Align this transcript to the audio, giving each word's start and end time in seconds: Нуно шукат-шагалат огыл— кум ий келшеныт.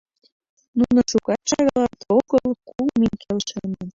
Нуно 0.77 0.99
шукат-шагалат 1.11 1.99
огыл— 2.17 2.47
кум 2.67 2.89
ий 3.05 3.15
келшеныт. 3.23 3.89